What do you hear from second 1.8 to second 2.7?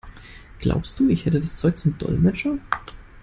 Dolmetscher?